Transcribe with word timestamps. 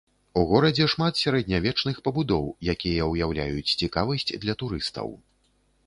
У 0.39 0.43
горадзе 0.51 0.87
шмат 0.93 1.19
сярэднявечных 1.23 2.01
пабудоў, 2.07 2.45
якія 2.75 3.03
ўяўляюць 3.13 3.75
цікавасць 3.85 4.31
для 4.43 4.53
турыстаў. 4.65 5.07